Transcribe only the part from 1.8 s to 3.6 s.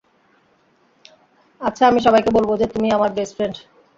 আমি সবাইকে বলবো যে, তুমিই আমার বেস্ট ফ্রেন্ড।